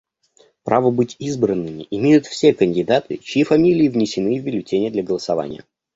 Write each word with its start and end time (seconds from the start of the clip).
Право 0.63 0.89
быть 0.89 1.15
избранными 1.19 1.85
имеют 1.91 2.25
все 2.25 2.55
кандидаты, 2.55 3.17
чьи 3.19 3.43
фамилии 3.43 3.87
внесены 3.87 4.39
в 4.41 4.43
бюллетени 4.43 4.89
для 4.89 5.03
голосования. 5.03 5.63